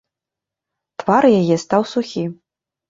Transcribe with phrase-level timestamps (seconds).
[1.03, 2.23] Твар яе стаў сухі.